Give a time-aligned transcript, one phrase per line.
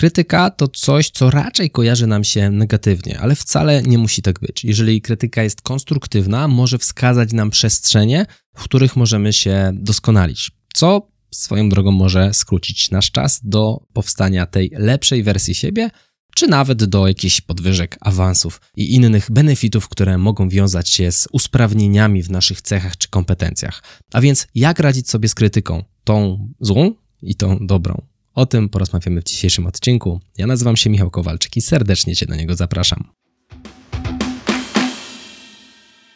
[0.00, 4.64] Krytyka to coś, co raczej kojarzy nam się negatywnie, ale wcale nie musi tak być.
[4.64, 8.26] Jeżeli krytyka jest konstruktywna, może wskazać nam przestrzenie,
[8.56, 14.70] w których możemy się doskonalić, co swoją drogą może skrócić nasz czas do powstania tej
[14.76, 15.90] lepszej wersji siebie,
[16.34, 22.22] czy nawet do jakichś podwyżek, awansów i innych benefitów, które mogą wiązać się z usprawnieniami
[22.22, 23.82] w naszych cechach czy kompetencjach.
[24.12, 25.84] A więc jak radzić sobie z krytyką?
[26.04, 28.09] Tą złą i tą dobrą.
[28.34, 30.20] O tym porozmawiamy w dzisiejszym odcinku.
[30.38, 33.04] Ja nazywam się Michał Kowalczyk i serdecznie Cię do niego zapraszam.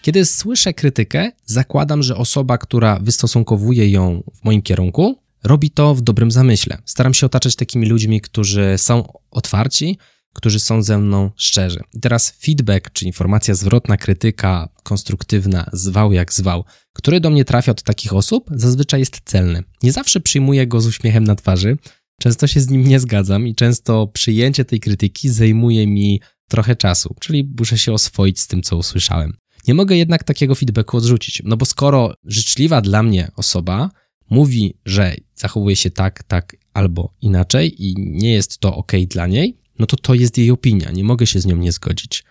[0.03, 6.01] Kiedy słyszę krytykę, zakładam, że osoba, która wystosunkowuje ją w moim kierunku, robi to w
[6.01, 6.79] dobrym zamyśle.
[6.85, 9.99] Staram się otaczać takimi ludźmi, którzy są otwarci,
[10.35, 11.81] którzy są ze mną szczerzy.
[11.95, 17.73] I teraz feedback, czy informacja zwrotna, krytyka konstruktywna, zwał jak zwał, który do mnie trafia
[17.73, 19.63] od takich osób, zazwyczaj jest celny.
[19.83, 21.77] Nie zawsze przyjmuję go z uśmiechem na twarzy,
[22.25, 27.15] często się z nim nie zgadzam i często przyjęcie tej krytyki zajmuje mi trochę czasu,
[27.21, 29.37] czyli muszę się oswoić z tym, co usłyszałem.
[29.69, 33.91] Nie mogę jednak takiego feedbacku odrzucić, no bo skoro życzliwa dla mnie osoba
[34.31, 39.59] mówi, że zachowuje się tak, tak albo inaczej i nie jest to ok dla niej,
[39.79, 42.25] no to to jest jej opinia, nie mogę się z nią nie zgodzić.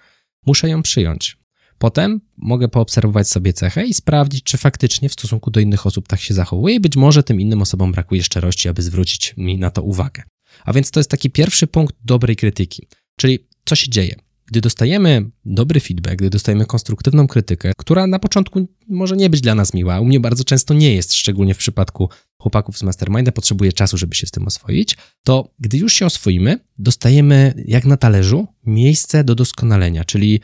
[0.46, 1.38] Muszę ją przyjąć.
[1.84, 6.20] Potem mogę poobserwować sobie cechę i sprawdzić, czy faktycznie w stosunku do innych osób tak
[6.20, 9.82] się zachowuje i być może tym innym osobom brakuje szczerości, aby zwrócić mi na to
[9.82, 10.24] uwagę.
[10.66, 12.88] A więc to jest taki pierwszy punkt dobrej krytyki.
[13.18, 14.16] Czyli co się dzieje?
[14.46, 19.56] Gdy dostajemy dobry feedback, gdy dostajemy konstruktywną krytykę, która na początku może nie być dla
[19.56, 23.74] nas miła, u mnie bardzo często nie jest, szczególnie w przypadku chłopaków z Masterminda, potrzebuje
[23.74, 28.48] czasu, żeby się z tym oswoić, to gdy już się oswoimy, dostajemy jak na talerzu
[28.66, 30.42] miejsce do doskonalenia, czyli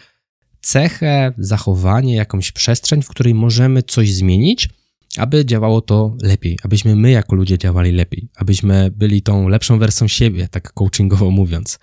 [0.62, 4.70] cechę, zachowanie, jakąś przestrzeń, w której możemy coś zmienić,
[5.18, 10.08] aby działało to lepiej, abyśmy my jako ludzie działali lepiej, abyśmy byli tą lepszą wersją
[10.08, 11.80] siebie, tak coachingowo mówiąc.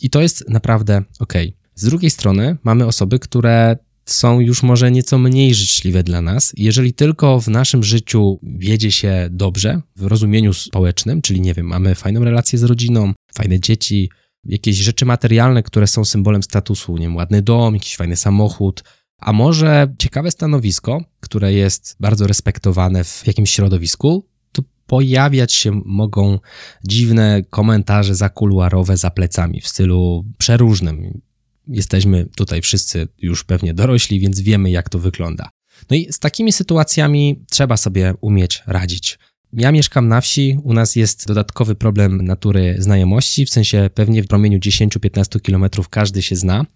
[0.00, 1.32] I to jest naprawdę ok.
[1.74, 6.52] Z drugiej strony mamy osoby, które są już może nieco mniej życzliwe dla nas.
[6.56, 11.94] Jeżeli tylko w naszym życiu wiedzie się dobrze, w rozumieniu społecznym, czyli nie wiem, mamy
[11.94, 14.10] fajną relację z rodziną, fajne dzieci,
[14.48, 18.84] jakieś rzeczy materialne, które są symbolem statusu, nie wiem, ładny dom, jakiś fajny samochód,
[19.18, 26.38] a może ciekawe stanowisko, które jest bardzo respektowane w jakimś środowisku, to pojawiać się mogą
[26.84, 31.20] dziwne komentarze zakuluarowe za plecami w stylu przeróżnym.
[31.68, 35.50] Jesteśmy tutaj wszyscy już pewnie dorośli, więc wiemy, jak to wygląda.
[35.90, 39.18] No i z takimi sytuacjami trzeba sobie umieć radzić.
[39.58, 44.26] Ja mieszkam na wsi, u nas jest dodatkowy problem natury znajomości, w sensie pewnie w
[44.26, 46.66] promieniu 10-15 kilometrów każdy się zna.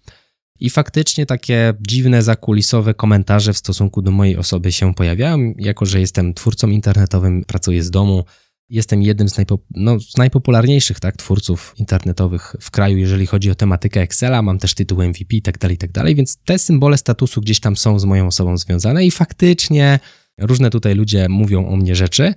[0.59, 5.99] I faktycznie takie dziwne, zakulisowe komentarze w stosunku do mojej osoby się pojawiają, jako że
[5.99, 8.25] jestem twórcą internetowym, pracuję z domu,
[8.69, 13.55] jestem jednym z, najpop no, z najpopularniejszych tak, twórców internetowych w kraju, jeżeli chodzi o
[13.55, 17.41] tematykę Excela, mam też tytuł MVP i tak dalej, i tak więc te symbole statusu
[17.41, 19.99] gdzieś tam są z moją osobą związane i faktycznie
[20.37, 22.33] różne tutaj ludzie mówią o mnie rzeczy,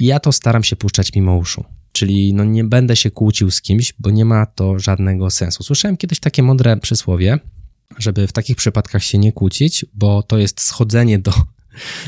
[0.00, 1.64] ja to staram się puszczać mimo uszu.
[1.92, 5.62] Czyli no nie będę się kłócił z kimś, bo nie ma to żadnego sensu.
[5.62, 7.38] Słyszałem kiedyś takie mądre przysłowie,
[7.98, 11.32] żeby w takich przypadkach się nie kłócić, bo to jest schodzenie do,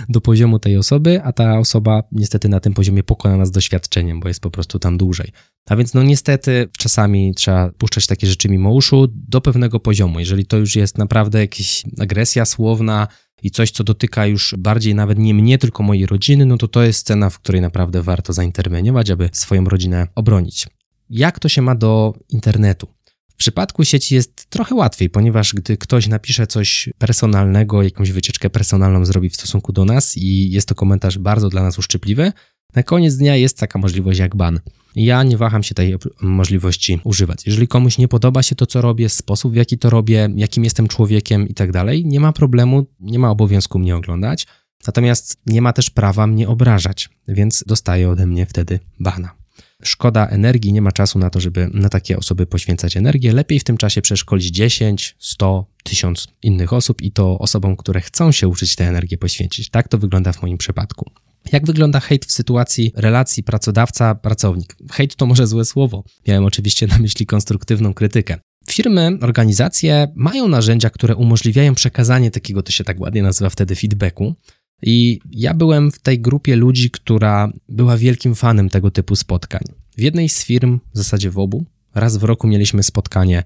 [0.09, 4.29] do poziomu tej osoby, a ta osoba niestety na tym poziomie pokona nas doświadczeniem, bo
[4.29, 5.33] jest po prostu tam dłużej.
[5.69, 10.21] A więc no niestety czasami trzeba puszczać takie rzeczy mimo uszu do pewnego poziomu.
[10.21, 13.09] Jeżeli to już jest naprawdę jakaś agresja słowna,
[13.43, 16.83] i coś, co dotyka już bardziej nawet nie mnie, tylko mojej rodziny, no to to
[16.83, 20.67] jest scena, w której naprawdę warto zainterweniować, aby swoją rodzinę obronić.
[21.11, 22.87] Jak to się ma do internetu?
[23.29, 29.05] W przypadku sieci jest trochę łatwiej, ponieważ gdy ktoś napisze coś personalnego, jakąś wycieczkę personalną
[29.05, 32.33] zrobi w stosunku do nas i jest to komentarz bardzo dla nas uszczypliwy,
[32.75, 34.61] na koniec dnia jest taka możliwość jak ban.
[34.97, 37.47] Ja nie waham się tej możliwości używać.
[37.47, 40.89] Jeżeli komuś nie podoba się to, co robię, sposób w jaki to robię, jakim jestem
[40.89, 44.47] człowiekiem i tak dalej, nie ma problemu, nie ma obowiązku mnie oglądać.
[44.87, 49.43] Natomiast nie ma też prawa mnie obrażać, więc dostaje ode mnie wtedy bana.
[49.83, 53.33] Szkoda energii, nie ma czasu na to, żeby na takie osoby poświęcać energię.
[53.33, 58.33] Lepiej w tym czasie przeszkolić 10, 100, 1000 innych osób i to osobom, które chcą
[58.33, 59.71] się uczyć tę energię poświęcić.
[59.71, 61.11] Tak to wygląda w moim przypadku.
[61.53, 64.77] Jak wygląda hejt w sytuacji relacji pracodawca-pracownik?
[64.93, 66.05] Hejt to może złe słowo.
[66.29, 68.39] Miałem oczywiście na myśli konstruktywną krytykę.
[68.71, 74.35] Firmy, organizacje mają narzędzia, które umożliwiają przekazanie takiego, to się tak ładnie nazywa wtedy, feedbacku.
[74.83, 79.63] I ja byłem w tej grupie ludzi, która była wielkim fanem tego typu spotkań.
[79.97, 83.43] W jednej z firm, w zasadzie w obu, raz w roku mieliśmy spotkanie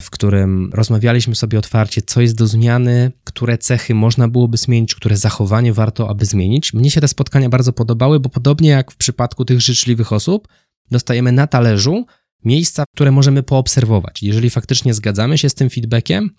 [0.00, 5.16] w którym rozmawialiśmy sobie otwarcie, co jest do zmiany, które cechy można byłoby zmienić, które
[5.16, 6.72] zachowanie warto, aby zmienić.
[6.72, 10.48] Mnie się te spotkania bardzo podobały, bo podobnie jak w przypadku tych życzliwych osób,
[10.90, 12.06] dostajemy na talerzu
[12.44, 14.22] miejsca, które możemy poobserwować.
[14.22, 16.30] Jeżeli faktycznie zgadzamy się z tym feedbackiem,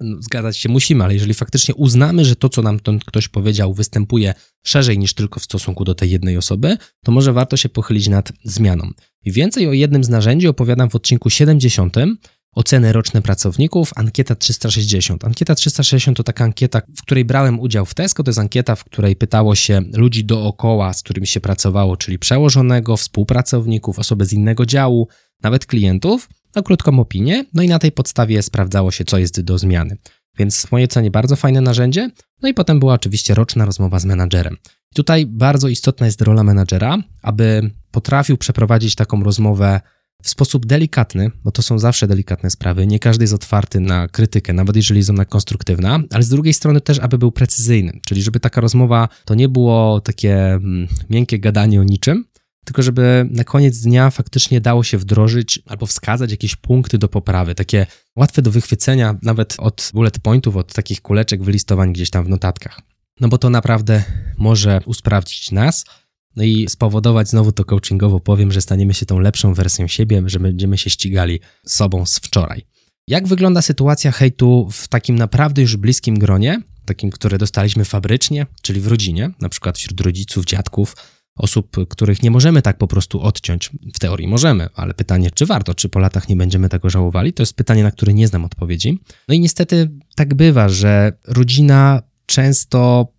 [0.00, 3.74] no, zgadzać się musimy, ale jeżeli faktycznie uznamy, że to, co nam ten ktoś powiedział,
[3.74, 8.08] występuje szerzej niż tylko w stosunku do tej jednej osoby, to może warto się pochylić
[8.08, 8.90] nad zmianą.
[9.24, 11.96] I więcej o jednym z narzędzi opowiadam w odcinku 70.
[12.54, 15.24] Oceny roczne pracowników, ankieta 360.
[15.24, 18.22] Ankieta 360 to taka ankieta, w której brałem udział w Tesco.
[18.22, 22.96] To jest ankieta, w której pytało się ludzi dookoła, z którymi się pracowało, czyli przełożonego,
[22.96, 25.08] współpracowników, osoby z innego działu,
[25.42, 29.58] nawet klientów, na krótką opinię, no i na tej podstawie sprawdzało się, co jest do
[29.58, 29.96] zmiany.
[30.38, 32.10] Więc w mojej ocenie bardzo fajne narzędzie.
[32.42, 34.56] No i potem była oczywiście roczna rozmowa z menadżerem.
[34.94, 39.80] Tutaj bardzo istotna jest rola menadżera, aby potrafił przeprowadzić taką rozmowę
[40.22, 42.86] w sposób delikatny, bo to są zawsze delikatne sprawy.
[42.86, 46.80] Nie każdy jest otwarty na krytykę, nawet jeżeli jest ona konstruktywna, ale z drugiej strony
[46.80, 51.80] też, aby był precyzyjny, czyli żeby taka rozmowa to nie było takie mm, miękkie gadanie
[51.80, 52.24] o niczym,
[52.64, 57.54] tylko żeby na koniec dnia faktycznie dało się wdrożyć albo wskazać jakieś punkty do poprawy,
[57.54, 57.86] takie
[58.16, 62.80] łatwe do wychwycenia, nawet od bullet pointów, od takich kuleczek wylistowań gdzieś tam w notatkach.
[63.20, 64.04] No bo to naprawdę
[64.38, 65.84] może usprawdzić nas,
[66.40, 70.40] no i spowodować, znowu to coachingowo powiem, że staniemy się tą lepszą wersją siebie, że
[70.40, 72.62] będziemy się ścigali sobą z wczoraj.
[73.08, 78.80] Jak wygląda sytuacja hejtu w takim naprawdę już bliskim gronie, takim, które dostaliśmy fabrycznie, czyli
[78.80, 80.96] w rodzinie, na przykład wśród rodziców, dziadków,
[81.36, 83.70] osób, których nie możemy tak po prostu odciąć.
[83.94, 87.42] W teorii możemy, ale pytanie, czy warto, czy po latach nie będziemy tego żałowali, to
[87.42, 88.98] jest pytanie, na które nie znam odpowiedzi.
[89.28, 93.12] No i niestety tak bywa, że rodzina często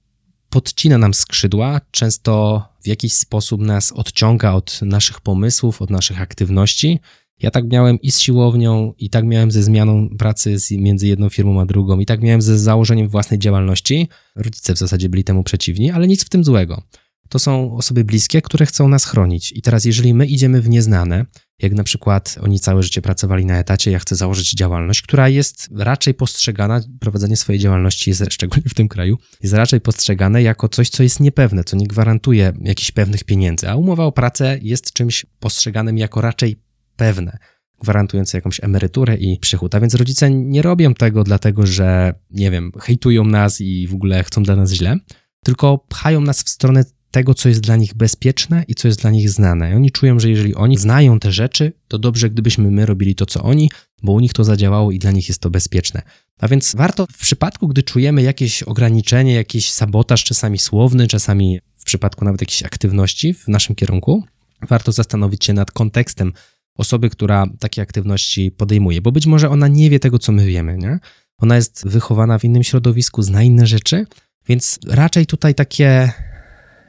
[0.51, 6.99] podcina nam skrzydła, często w jakiś sposób nas odciąga od naszych pomysłów, od naszych aktywności.
[7.39, 11.61] Ja tak miałem i z siłownią, i tak miałem ze zmianą pracy między jedną firmą
[11.61, 14.07] a drugą, i tak miałem ze założeniem własnej działalności.
[14.35, 16.83] Rodzice w zasadzie byli temu przeciwni, ale nic w tym złego
[17.31, 19.51] to są osoby bliskie, które chcą nas chronić.
[19.51, 21.25] I teraz, jeżeli my idziemy w nieznane,
[21.61, 25.69] jak na przykład oni całe życie pracowali na etacie, ja chcę założyć działalność, która jest
[25.75, 30.89] raczej postrzegana, prowadzenie swojej działalności jest szczególnie w tym kraju, jest raczej postrzegane jako coś,
[30.89, 35.25] co jest niepewne, co nie gwarantuje jakichś pewnych pieniędzy, a umowa o pracę jest czymś
[35.39, 36.61] postrzeganym jako raczej
[36.95, 37.37] pewne
[37.81, 39.75] gwarantujące jakąś emeryturę i przychód.
[39.75, 44.23] A więc rodzice nie robią tego dlatego, że, nie wiem, hejtują nas i w ogóle
[44.23, 44.97] chcą dla nas źle,
[45.43, 49.11] tylko pchają nas w stronę tego, co jest dla nich bezpieczne i co jest dla
[49.11, 49.71] nich znane.
[49.71, 53.25] I oni czują, że jeżeli oni znają te rzeczy, to dobrze, gdybyśmy my robili to,
[53.25, 53.69] co oni,
[54.03, 56.01] bo u nich to zadziałało i dla nich jest to bezpieczne.
[56.39, 61.83] A więc warto w przypadku, gdy czujemy jakieś ograniczenie, jakiś sabotaż, czasami słowny, czasami w
[61.83, 64.23] przypadku nawet jakiejś aktywności w naszym kierunku,
[64.69, 66.33] warto zastanowić się nad kontekstem
[66.77, 70.77] osoby, która takie aktywności podejmuje, bo być może ona nie wie tego, co my wiemy,
[70.77, 70.99] nie?
[71.37, 74.05] Ona jest wychowana w innym środowisku, zna inne rzeczy,
[74.47, 76.11] więc raczej tutaj takie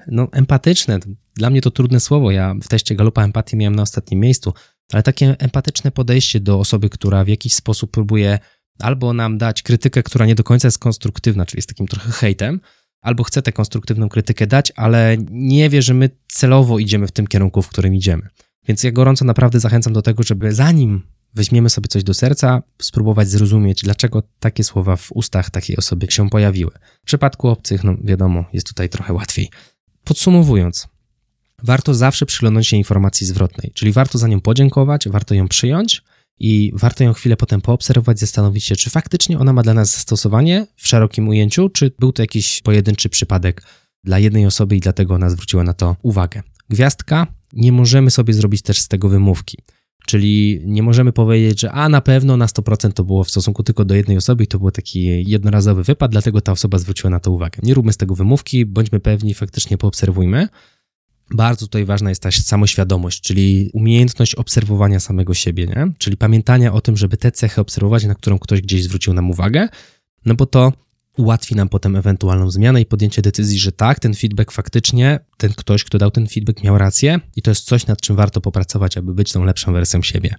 [0.06, 0.98] no, empatyczne.
[1.34, 2.30] Dla mnie to trudne słowo.
[2.30, 4.54] Ja w teście Galupa empatii miałem na ostatnim miejscu,
[4.92, 8.38] ale takie empatyczne podejście do osoby, która w jakiś sposób próbuje
[8.78, 12.60] albo nam dać krytykę, która nie do końca jest konstruktywna, czyli jest takim trochę hejtem,
[13.00, 17.26] albo chce tę konstruktywną krytykę dać, ale nie wie, że my celowo idziemy w tym
[17.26, 18.28] kierunku, w którym idziemy.
[18.68, 21.02] Więc ja gorąco naprawdę zachęcam do tego, żeby zanim
[21.34, 26.30] weźmiemy sobie coś do serca, spróbować zrozumieć, dlaczego takie słowa w ustach takiej osoby się
[26.30, 26.70] pojawiły.
[27.02, 29.50] W przypadku obcych, no wiadomo, jest tutaj trochę łatwiej.
[30.04, 30.88] Podsumowując,
[31.62, 36.02] warto zawsze przyglądać się informacji zwrotnej, czyli warto za nią podziękować, warto ją przyjąć
[36.38, 40.66] i warto ją chwilę potem poobserwować, zastanowić się, czy faktycznie ona ma dla nas zastosowanie
[40.76, 43.62] w szerokim ujęciu, czy był to jakiś pojedynczy przypadek
[44.04, 46.42] dla jednej osoby i dlatego ona zwróciła na to uwagę.
[46.70, 49.58] Gwiazdka, nie możemy sobie zrobić też z tego wymówki.
[50.06, 53.84] Czyli nie możemy powiedzieć, że a na pewno na 100% to było w stosunku tylko
[53.84, 57.30] do jednej osoby i to był taki jednorazowy wypad, dlatego ta osoba zwróciła na to
[57.30, 57.58] uwagę.
[57.62, 60.48] Nie róbmy z tego wymówki, bądźmy pewni, faktycznie poobserwujmy.
[61.34, 65.92] Bardzo tutaj ważna jest ta samoświadomość, czyli umiejętność obserwowania samego siebie, nie?
[65.98, 69.68] czyli pamiętania o tym, żeby te cechy obserwować, na którą ktoś gdzieś zwrócił nam uwagę,
[70.26, 70.72] no bo to
[71.16, 75.84] ułatwi nam potem ewentualną zmianę i podjęcie decyzji, że tak, ten feedback faktycznie, ten ktoś,
[75.84, 79.14] kto dał ten feedback, miał rację i to jest coś, nad czym warto popracować, aby
[79.14, 80.34] być tą lepszą wersją siebie.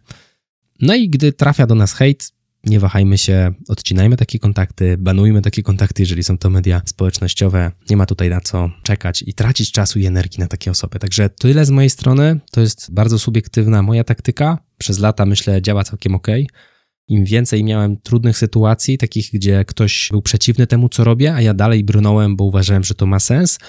[0.81, 2.31] No i gdy trafia do nas hejt,
[2.65, 7.71] nie wahajmy się, odcinajmy takie kontakty, banujmy takie kontakty, jeżeli są to media społecznościowe.
[7.89, 10.99] Nie ma tutaj na co czekać i tracić czasu i energii na takie osoby.
[10.99, 12.39] Także tyle z mojej strony.
[12.51, 14.57] To jest bardzo subiektywna moja taktyka.
[14.77, 16.27] Przez lata myślę, działa całkiem ok.
[17.07, 21.53] Im więcej miałem trudnych sytuacji, takich, gdzie ktoś był przeciwny temu, co robię, a ja
[21.53, 23.59] dalej brnąłem, bo uważałem, że to ma sens,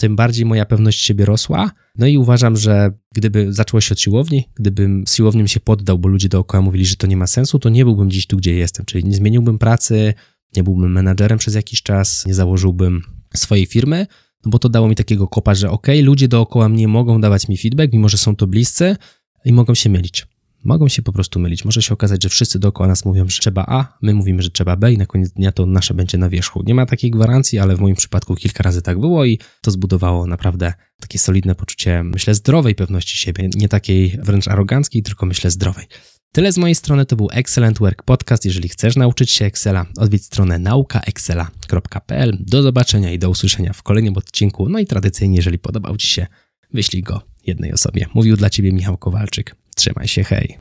[0.00, 1.70] tym bardziej moja pewność siebie rosła.
[1.98, 6.08] No i uważam, że gdyby zaczęło się od siłowni, gdybym z siłownią się poddał, bo
[6.08, 8.86] ludzie dookoła mówili, że to nie ma sensu, to nie byłbym dziś tu, gdzie jestem.
[8.86, 10.14] Czyli nie zmieniłbym pracy,
[10.56, 13.02] nie byłbym menadżerem przez jakiś czas, nie założyłbym
[13.36, 14.06] swojej firmy,
[14.44, 17.56] no bo to dało mi takiego kopa, że ok, ludzie dookoła mnie mogą dawać mi
[17.56, 18.96] feedback, mimo że są to bliscy
[19.44, 20.26] i mogą się mylić.
[20.64, 21.64] Mogą się po prostu mylić.
[21.64, 24.76] Może się okazać, że wszyscy dookoła nas mówią, że trzeba A, my mówimy, że trzeba
[24.76, 26.62] B i na koniec dnia to nasze będzie na wierzchu.
[26.66, 30.26] Nie ma takiej gwarancji, ale w moim przypadku kilka razy tak było i to zbudowało
[30.26, 33.48] naprawdę takie solidne poczucie, myślę, zdrowej pewności siebie.
[33.54, 35.86] Nie takiej wręcz aroganckiej, tylko myślę zdrowej.
[36.32, 38.44] Tyle z mojej strony, to był Excellent Work Podcast.
[38.44, 42.38] Jeżeli chcesz nauczyć się Excela, odwiedź stronę naukaexcela.pl.
[42.40, 44.68] Do zobaczenia i do usłyszenia w kolejnym odcinku.
[44.68, 46.26] No i tradycyjnie, jeżeli podobał Ci się,
[46.72, 48.06] wyślij go jednej osobie.
[48.14, 49.59] Mówił dla Ciebie Michał Kowalczyk.
[49.80, 50.58] Trzymaj się, hej.